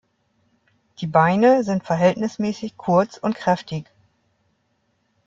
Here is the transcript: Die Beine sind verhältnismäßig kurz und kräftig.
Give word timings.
Die 0.99 1.05
Beine 1.05 1.63
sind 1.63 1.83
verhältnismäßig 1.85 2.75
kurz 2.75 3.17
und 3.19 3.35
kräftig. 3.35 3.85